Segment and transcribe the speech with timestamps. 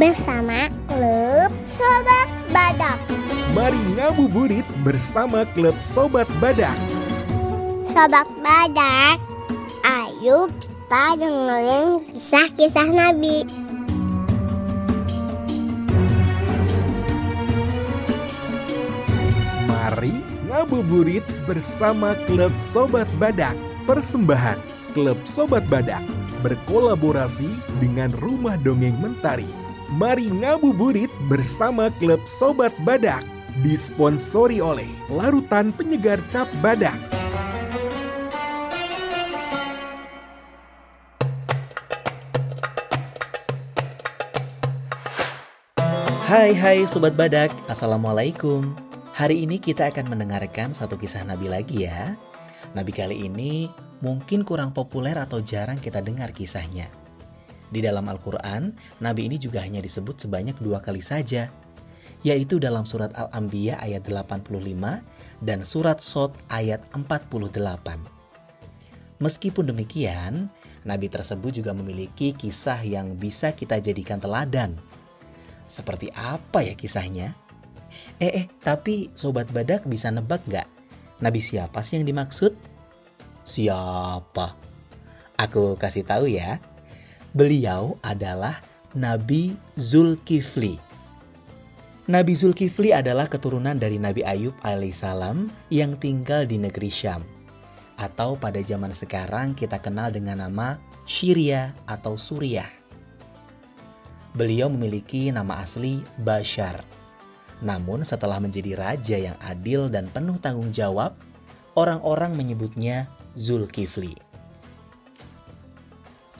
[0.00, 2.96] bersama klub Sobat Badak.
[3.52, 6.72] Mari ngabuburit bersama klub Sobat Badak.
[7.84, 9.20] Sobat Badak,
[9.84, 13.44] ayo kita dengerin kisah-kisah Nabi.
[19.68, 20.16] Mari
[20.48, 23.52] ngabuburit bersama klub Sobat Badak.
[23.84, 24.56] Persembahan
[24.96, 26.00] klub Sobat Badak
[26.40, 27.52] berkolaborasi
[27.84, 29.69] dengan Rumah Dongeng Mentari.
[29.90, 33.26] Mari ngabuburit bersama klub Sobat Badak.
[33.58, 36.94] Disponsori oleh Larutan Penyegar Cap Badak.
[46.22, 48.70] Hai hai Sobat Badak, Assalamualaikum
[49.18, 52.14] Hari ini kita akan mendengarkan satu kisah Nabi lagi ya
[52.78, 53.66] Nabi kali ini
[53.98, 56.99] mungkin kurang populer atau jarang kita dengar kisahnya
[57.70, 61.48] Di dalam Al-Quran, Nabi ini juga hanya disebut sebanyak dua kali saja
[62.20, 64.52] Yaitu dalam surat Al-Anbiya ayat 85
[65.40, 67.56] dan surat Sot ayat 48
[69.22, 70.52] Meskipun demikian,
[70.84, 74.80] Nabi tersebut juga memiliki kisah yang bisa kita jadikan teladan
[75.70, 77.38] seperti apa ya kisahnya?
[78.18, 80.66] Eh, eh, tapi Sobat Badak bisa nebak nggak?
[81.22, 82.52] Nabi siapa sih yang dimaksud?
[83.46, 84.56] Siapa?
[85.38, 86.58] Aku kasih tahu ya.
[87.30, 88.58] Beliau adalah
[88.98, 90.74] Nabi Zulkifli.
[92.10, 97.22] Nabi Zulkifli adalah keturunan dari Nabi Ayub alaihissalam yang tinggal di negeri Syam.
[97.94, 102.66] Atau pada zaman sekarang kita kenal dengan nama Syria atau Suriah.
[104.34, 106.82] Beliau memiliki nama asli Bashar.
[107.62, 111.14] Namun setelah menjadi raja yang adil dan penuh tanggung jawab,
[111.78, 113.06] orang-orang menyebutnya
[113.38, 114.29] Zulkifli.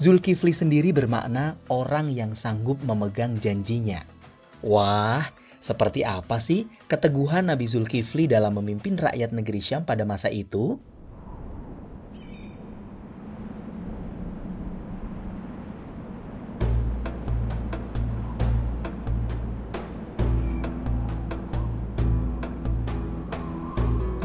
[0.00, 4.00] Zulkifli sendiri bermakna orang yang sanggup memegang janjinya.
[4.64, 5.20] Wah,
[5.60, 10.80] seperti apa sih keteguhan Nabi Zulkifli dalam memimpin rakyat negeri Syam pada masa itu?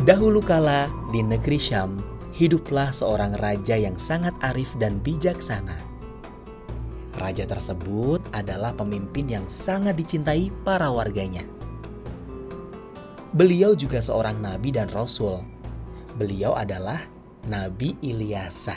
[0.07, 5.79] Dahulu kala di negeri Syam, hiduplah seorang raja yang sangat arif dan bijaksana.
[7.15, 11.47] Raja tersebut adalah pemimpin yang sangat dicintai para warganya.
[13.31, 15.39] Beliau juga seorang nabi dan rasul.
[16.19, 16.99] Beliau adalah
[17.47, 18.75] Nabi Ilyasa.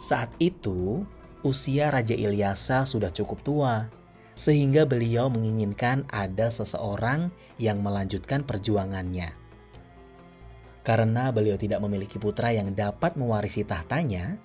[0.00, 1.04] Saat itu,
[1.46, 3.86] usia Raja Ilyasa sudah cukup tua,
[4.34, 7.30] sehingga beliau menginginkan ada seseorang
[7.60, 9.41] yang melanjutkan perjuangannya.
[10.82, 14.38] Karena beliau tidak memiliki putra yang dapat mewarisi tahtanya,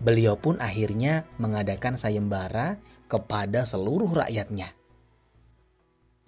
[0.00, 4.72] beliau pun akhirnya mengadakan sayembara kepada seluruh rakyatnya.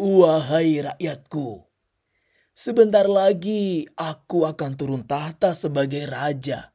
[0.01, 1.69] Wahai rakyatku,
[2.57, 6.73] sebentar lagi aku akan turun tahta sebagai raja.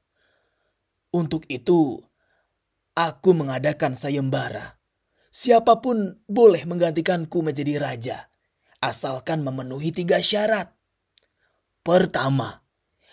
[1.09, 1.97] Untuk itu,
[2.93, 4.77] aku mengadakan sayembara.
[5.33, 8.17] Siapa pun boleh menggantikanku menjadi raja,
[8.77, 10.74] asalkan memenuhi tiga syarat.
[11.85, 12.65] Pertama,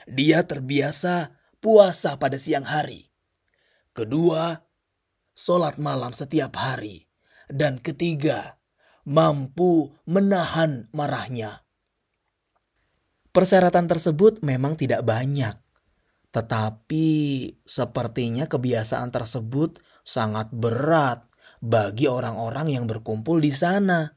[0.08, 3.04] dia terbiasa puasa pada siang hari.
[3.92, 4.56] Kedua,
[5.36, 7.04] sholat malam setiap hari.
[7.52, 8.56] Dan ketiga,
[9.04, 11.68] mampu menahan marahnya.
[13.28, 15.52] Persyaratan tersebut memang tidak banyak.
[16.32, 17.08] Tetapi
[17.60, 21.28] sepertinya kebiasaan tersebut sangat berat
[21.60, 24.08] bagi orang-orang yang berkumpul di sana.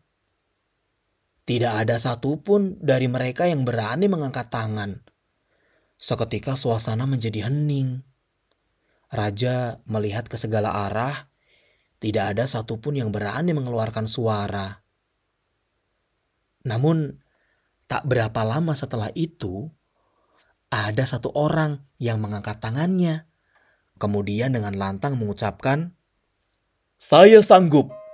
[1.46, 4.98] Tidak ada satupun dari mereka yang berani mengangkat tangan.
[5.94, 8.02] Seketika suasana menjadi hening.
[9.14, 11.30] Raja melihat ke segala arah,
[12.02, 14.82] tidak ada satupun yang berani mengeluarkan suara.
[16.66, 17.22] Namun,
[17.86, 19.70] tak berapa lama setelah itu,
[20.74, 23.30] ada satu orang yang mengangkat tangannya.
[24.02, 25.94] Kemudian dengan lantang mengucapkan,
[26.98, 28.05] "Saya sanggup."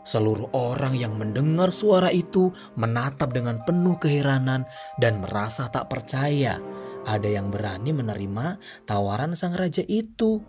[0.00, 4.64] Seluruh orang yang mendengar suara itu menatap dengan penuh keheranan
[4.96, 6.56] dan merasa tak percaya
[7.04, 10.40] ada yang berani menerima tawaran sang raja itu.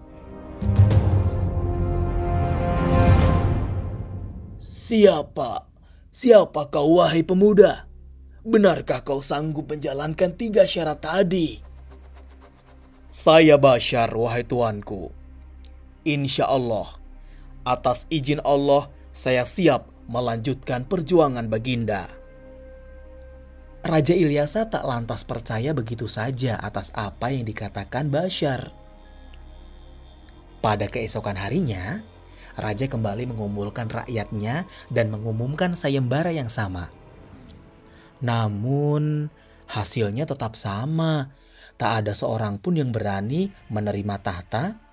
[4.62, 5.68] Siapa?
[6.12, 7.88] Siapa kau wahai pemuda?
[8.44, 11.62] Benarkah kau sanggup menjalankan tiga syarat tadi?
[13.12, 15.12] Saya Bashar, wahai tuanku.
[16.08, 16.88] Insya Allah,
[17.68, 22.08] atas izin Allah, saya siap melanjutkan perjuangan Baginda.
[23.84, 28.72] Raja Ilyasa tak lantas percaya begitu saja atas apa yang dikatakan Bashar.
[30.64, 32.06] Pada keesokan harinya,
[32.56, 36.94] raja kembali mengumpulkan rakyatnya dan mengumumkan sayembara yang sama.
[38.22, 39.34] Namun,
[39.66, 41.34] hasilnya tetap sama.
[41.82, 44.91] Tak ada seorang pun yang berani menerima tahta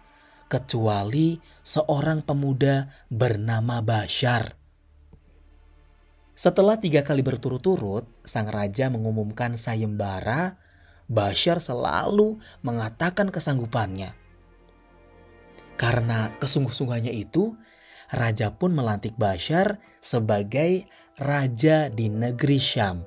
[0.49, 4.57] kecuali seorang pemuda bernama Bashar.
[6.33, 10.57] Setelah tiga kali berturut-turut, sang raja mengumumkan sayembara.
[11.09, 14.13] Bashar selalu mengatakan kesanggupannya.
[15.75, 17.57] Karena kesungguh-sungguhannya itu,
[18.13, 20.85] raja pun melantik Bashar sebagai
[21.19, 23.03] raja di negeri Syam.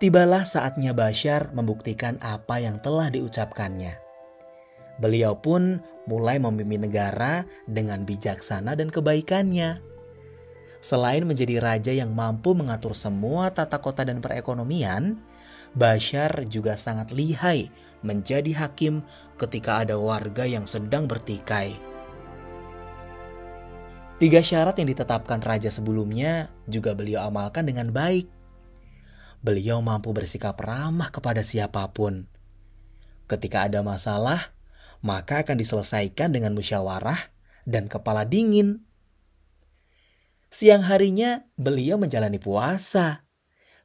[0.00, 4.09] Tibalah saatnya Bashar membuktikan apa yang telah diucapkannya.
[5.00, 9.80] Beliau pun mulai memimpin negara dengan bijaksana dan kebaikannya.
[10.80, 15.20] Selain menjadi raja yang mampu mengatur semua tata kota dan perekonomian,
[15.70, 17.70] Bashar juga sangat lihai
[18.02, 19.06] menjadi hakim
[19.38, 21.78] ketika ada warga yang sedang bertikai.
[24.20, 28.28] Tiga syarat yang ditetapkan raja sebelumnya juga beliau amalkan dengan baik.
[29.40, 32.28] Beliau mampu bersikap ramah kepada siapa pun.
[33.24, 34.52] Ketika ada masalah,
[35.00, 37.32] maka akan diselesaikan dengan musyawarah
[37.64, 38.84] dan kepala dingin.
[40.50, 43.24] Siang harinya beliau menjalani puasa,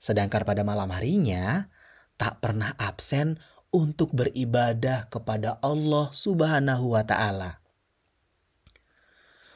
[0.01, 1.69] sedangkan pada malam harinya
[2.17, 3.37] tak pernah absen
[3.69, 7.59] untuk beribadah kepada Allah Subhanahu wa Ta'ala.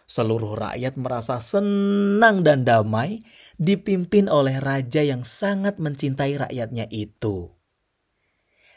[0.10, 3.22] Seluruh rakyat merasa senang dan damai
[3.62, 7.54] dipimpin oleh raja yang sangat mencintai rakyatnya itu.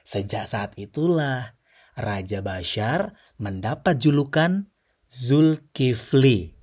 [0.05, 1.57] Sejak saat itulah
[1.93, 4.69] Raja Bashar mendapat julukan
[5.05, 6.63] Zulkifli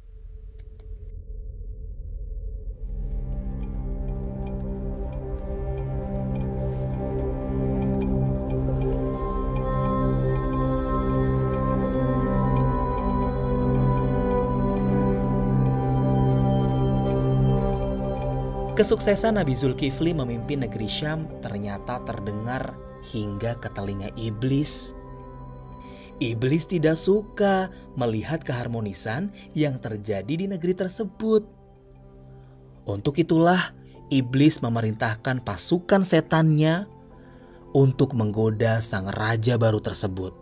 [18.80, 22.80] Kesuksesan Nabi Zulkifli memimpin negeri Syam ternyata terdengar
[23.12, 24.99] hingga ke telinga iblis.
[26.20, 31.48] Iblis tidak suka melihat keharmonisan yang terjadi di negeri tersebut.
[32.84, 33.72] Untuk itulah
[34.12, 36.92] iblis memerintahkan pasukan setannya
[37.72, 40.36] untuk menggoda sang raja baru tersebut.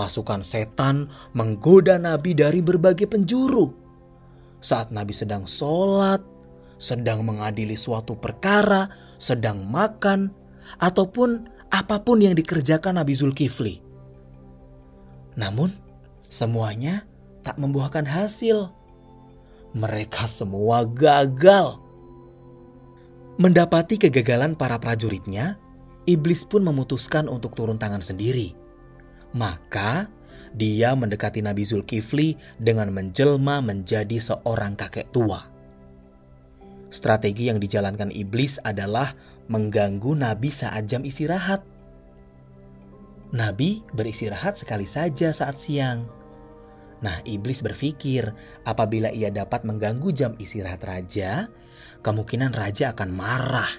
[0.00, 3.68] Pasukan setan menggoda Nabi dari berbagai penjuru.
[4.64, 6.24] Saat Nabi sedang sholat,
[6.80, 8.88] sedang mengadili suatu perkara,
[9.20, 10.32] sedang makan,
[10.80, 13.83] ataupun apa pun yang dikerjakan Nabi Zulkifli.
[15.34, 15.70] Namun,
[16.26, 17.06] semuanya
[17.42, 18.70] tak membuahkan hasil.
[19.74, 21.82] Mereka semua gagal.
[23.34, 25.58] Mendapati kegagalan para prajuritnya,
[26.06, 28.54] iblis pun memutuskan untuk turun tangan sendiri.
[29.34, 30.06] Maka,
[30.54, 35.42] dia mendekati Nabi Zulkifli dengan menjelma menjadi seorang kakek tua.
[36.94, 39.18] Strategi yang dijalankan iblis adalah
[39.50, 41.66] mengganggu Nabi saat jam istirahat.
[43.34, 46.06] Nabi beristirahat sekali saja saat siang.
[47.02, 48.30] Nah, iblis berpikir
[48.62, 51.50] apabila ia dapat mengganggu jam istirahat raja,
[52.06, 53.72] kemungkinan raja akan marah.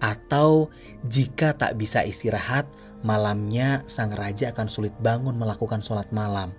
[0.00, 0.72] Atau
[1.04, 2.64] jika tak bisa istirahat,
[3.04, 6.56] malamnya sang raja akan sulit bangun melakukan sholat malam.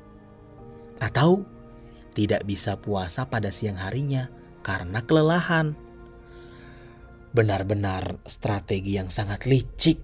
[1.02, 1.44] Atau
[2.14, 4.30] tidak bisa puasa pada siang harinya
[4.62, 5.74] karena kelelahan.
[7.36, 10.00] Benar-benar strategi yang sangat licik.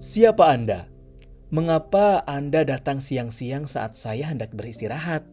[0.00, 0.88] Siapa Anda?
[1.52, 5.28] Mengapa Anda datang siang-siang saat saya hendak beristirahat?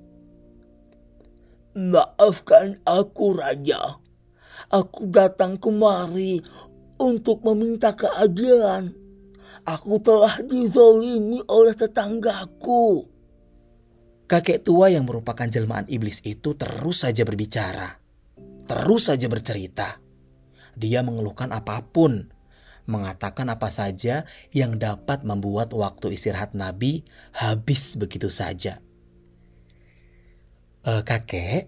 [1.72, 3.80] Maafkan aku, Raja.
[4.68, 6.44] Aku datang kemari
[7.00, 8.92] untuk meminta keadilan.
[9.64, 13.08] Aku telah dizolimi oleh tetanggaku.
[14.28, 18.04] Kakek tua yang merupakan jelmaan iblis itu terus saja berbicara.
[18.68, 19.96] Terus saja bercerita.
[20.76, 22.36] Dia mengeluhkan apa pun.
[22.88, 24.24] Mengatakan apa saja
[24.56, 27.04] yang dapat membuat waktu istirahat Nabi
[27.36, 28.80] habis begitu saja.
[30.88, 31.68] E, kakek,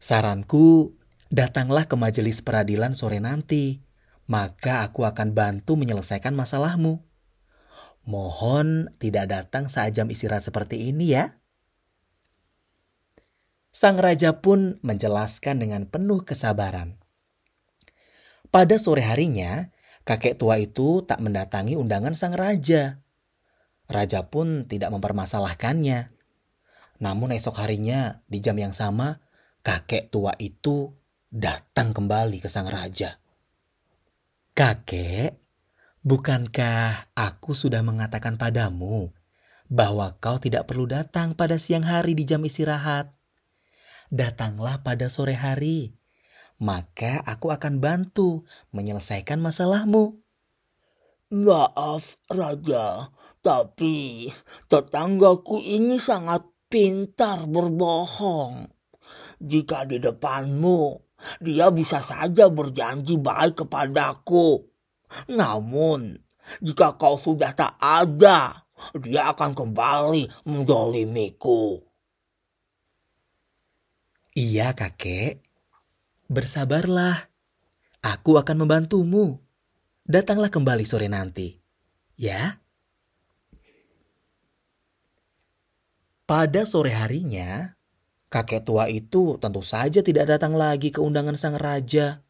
[0.00, 0.96] saranku
[1.34, 3.82] Datanglah ke majelis peradilan sore nanti,
[4.30, 7.02] maka aku akan bantu menyelesaikan masalahmu.
[8.06, 11.42] Mohon tidak datang saat jam istirahat seperti ini ya.
[13.74, 17.02] Sang raja pun menjelaskan dengan penuh kesabaran.
[18.54, 19.73] Pada sore harinya,
[20.04, 23.00] kakek tua itu tak mendatangi undangan sang raja.
[23.88, 26.12] Raja pun tidak mempermasalahkannya.
[27.00, 29.20] Namun esok harinya, di jam yang sama,
[29.60, 30.92] kakek tua itu
[31.28, 33.20] datang kembali ke sang raja.
[34.54, 35.34] Kakek,
[36.06, 39.10] bukankah aku sudah mengatakan padamu
[39.66, 43.10] bahwa kau tidak perlu datang pada siang hari di jam istirahat?
[44.14, 45.98] Datanglah pada sore hari,
[46.62, 50.20] maka aku akan bantu menyelesaikan masalahmu.
[51.34, 53.10] Maaf, Raja,
[53.42, 54.28] tapi
[54.70, 58.70] tetanggaku ini sangat pintar berbohong.
[59.42, 60.94] Jika di depanmu,
[61.42, 64.62] dia bisa saja berjanji baik kepadaku.
[65.34, 66.14] Namun,
[66.62, 68.64] jika kau sudah tak ada,
[69.00, 71.82] dia akan kembali mendolimiku.
[74.34, 75.43] Iya, kakek.
[76.28, 77.30] Bersabarlah.
[78.04, 79.40] Aku akan membantumu
[80.04, 81.56] datanglah kembali sore nanti.
[82.20, 82.60] Ya?
[86.24, 87.76] Pada sore harinya,
[88.32, 92.24] kakek tua itu tentu saja tidak datang lagi ke undangan sang raja.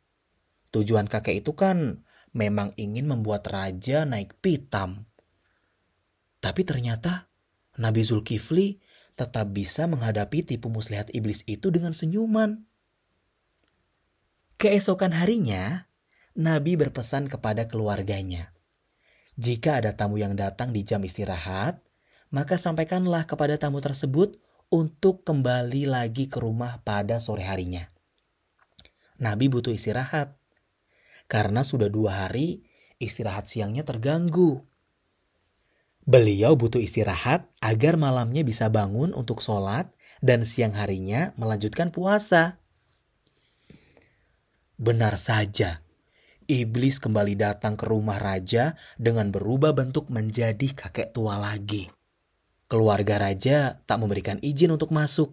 [0.75, 2.03] Tujuan kakek itu kan
[2.35, 5.07] memang ingin membuat raja naik pitam.
[6.43, 7.31] Tapi ternyata
[7.79, 8.83] Nabi Zulkifli
[9.15, 12.67] tetap bisa menghadapi tipu muslihat iblis itu dengan senyuman.
[14.59, 15.91] Keesokan harinya,
[16.35, 18.55] Nabi berpesan kepada keluarganya,
[19.35, 21.83] "Jika ada tamu yang datang di jam istirahat,
[22.31, 24.39] maka sampaikanlah kepada tamu tersebut
[24.71, 27.87] untuk kembali lagi ke rumah pada sore harinya."
[29.19, 30.35] Nabi butuh istirahat
[31.31, 32.67] karena sudah dua hari
[32.99, 34.63] istirahat siangnya terganggu.
[36.05, 39.89] Beliau butuh istirahat agar malamnya bisa bangun untuk sholat
[40.21, 42.61] dan siang harinya melanjutkan puasa.
[44.75, 45.87] Benar saja,
[46.51, 51.87] iblis kembali datang ke rumah raja dengan berubah bentuk menjadi kakek tua lagi.
[52.67, 55.31] Keluarga raja tak memberikan izin untuk masuk.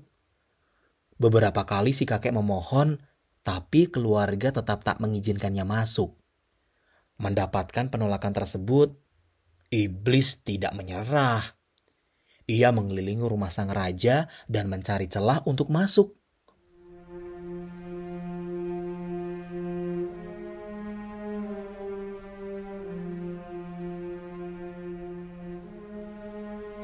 [1.18, 3.02] Beberapa kali si kakek memohon,
[3.42, 6.14] tapi keluarga tetap tak mengizinkannya masuk.
[7.18, 8.94] Mendapatkan penolakan tersebut,
[9.74, 11.42] iblis tidak menyerah.
[12.46, 16.21] Ia mengelilingi rumah sang raja dan mencari celah untuk masuk.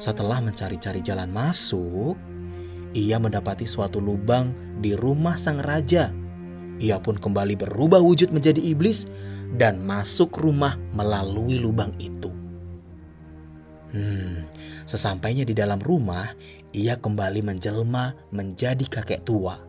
[0.08, 2.16] Setelah mencari-cari jalan masuk,
[2.96, 6.08] ia mendapati suatu lubang di rumah sang raja.
[6.80, 9.04] Ia pun kembali berubah wujud menjadi iblis
[9.60, 12.32] dan masuk rumah melalui lubang itu.
[13.92, 14.48] Hmm,
[14.88, 16.24] sesampainya di dalam rumah,
[16.72, 19.60] ia kembali menjelma menjadi kakek tua.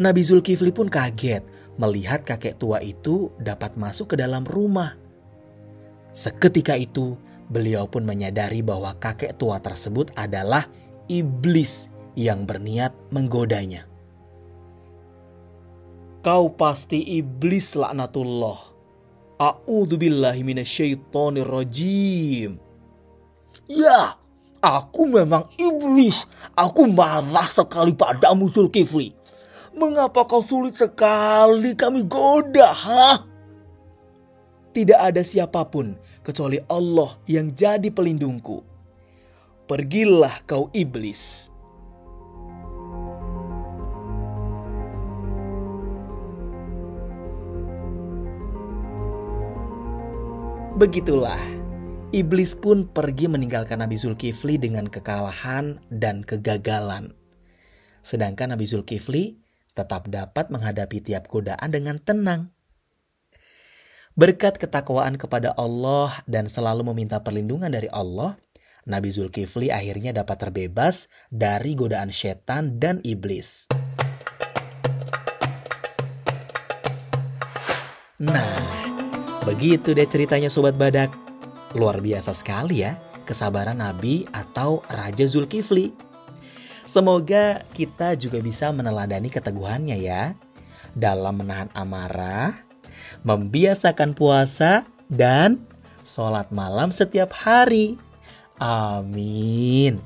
[0.00, 1.44] Nabi Zulkifli pun kaget
[1.76, 4.96] melihat kakek tua itu dapat masuk ke dalam rumah.
[6.08, 10.68] Seketika itu, Beliau pun menyadari bahwa kakek tua tersebut adalah
[11.08, 13.88] iblis yang berniat menggodanya.
[16.20, 18.76] Kau pasti iblis laknatullah.
[19.40, 20.44] A'udzubillahi
[21.40, 22.60] rajim.
[23.70, 24.18] Ya,
[24.60, 26.28] aku memang iblis.
[26.52, 29.16] Aku marah sekali padamu Zulkifli.
[29.78, 33.22] Mengapa kau sulit sekali kami goda, ha?
[34.74, 35.94] Tidak ada siapa pun
[36.28, 38.60] kecuali Allah yang jadi pelindungku.
[39.64, 41.48] Pergilah kau iblis.
[50.76, 51.40] Begitulah,
[52.12, 57.16] iblis pun pergi meninggalkan Nabi Zulkifli dengan kekalahan dan kegagalan.
[58.04, 59.40] Sedangkan Nabi Zulkifli
[59.72, 62.57] tetap dapat menghadapi tiap godaan dengan tenang.
[64.18, 68.34] Berkat ketakwaan kepada Allah dan selalu meminta perlindungan dari Allah,
[68.82, 73.70] Nabi Zulkifli akhirnya dapat terbebas dari godaan setan dan iblis.
[78.18, 78.58] Nah,
[79.46, 81.14] begitu deh ceritanya Sobat Badak.
[81.78, 85.94] Luar biasa sekali ya kesabaran Nabi atau Raja Zulkifli.
[86.82, 90.34] Semoga kita juga bisa meneladani keteguhannya ya.
[90.90, 92.66] Dalam menahan amarah,
[93.22, 95.64] membiasakan puasa, dan
[96.04, 97.96] sholat malam setiap hari.
[98.60, 100.00] Amin.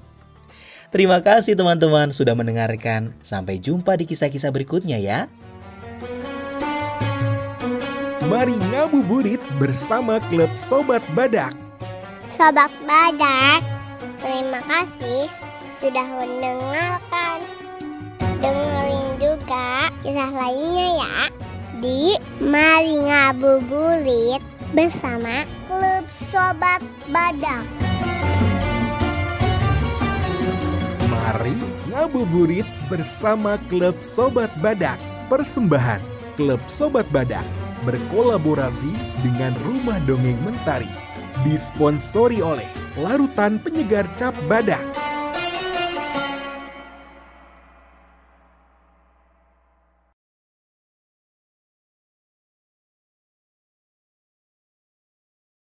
[0.92, 3.16] Terima kasih teman-teman sudah mendengarkan.
[3.24, 5.24] Sampai jumpa di kisah-kisah berikutnya ya.
[8.28, 11.52] Mari ngabuburit bersama klub Sobat Badak.
[12.32, 13.60] Sobat Badak,
[14.20, 15.28] terima kasih
[15.72, 17.40] sudah mendengarkan.
[18.40, 21.41] Dengerin juga kisah lainnya ya
[21.82, 24.38] di Mari Ngabuburit
[24.70, 26.78] bersama Klub Sobat
[27.10, 27.66] Badak.
[31.10, 31.58] Mari
[31.90, 34.94] ngabuburit bersama Klub Sobat Badak.
[35.26, 35.98] Persembahan
[36.38, 37.42] Klub Sobat Badak
[37.82, 38.94] berkolaborasi
[39.26, 40.88] dengan Rumah Dongeng Mentari.
[41.42, 44.86] Disponsori oleh Larutan Penyegar Cap Badak.